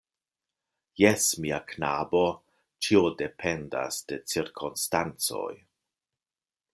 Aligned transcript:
Jes, 1.01 1.25
mia 1.43 1.59
knabo; 1.73 2.21
ĉio 2.87 3.03
dependas 3.21 4.03
de 4.13 4.21
cirkonstancoj. 4.33 5.49